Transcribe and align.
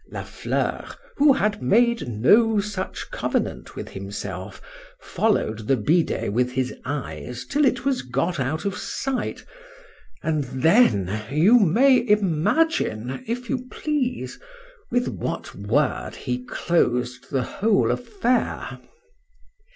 La 0.09 0.23
Fleur, 0.23 0.95
who 1.17 1.31
had 1.33 1.61
made 1.61 2.07
no 2.07 2.59
such 2.59 3.11
covenant 3.11 3.75
with 3.75 3.89
himself, 3.89 4.59
followed 4.99 5.67
the 5.67 5.77
bidet 5.77 6.33
with 6.33 6.53
his 6.53 6.73
eyes 6.85 7.45
till 7.45 7.65
it 7.65 7.85
was 7.85 8.01
got 8.01 8.39
out 8.39 8.65
of 8.65 8.75
sight,—and 8.75 9.45
then, 10.45 11.21
you 11.29 11.59
may 11.59 12.03
imagine, 12.09 13.23
if 13.27 13.47
you 13.47 13.67
please, 13.69 14.39
with 14.89 15.07
what 15.07 15.53
word 15.53 16.15
he 16.15 16.43
closed 16.45 17.29
the 17.29 17.43
whole 17.43 17.91
affair. 17.91 18.79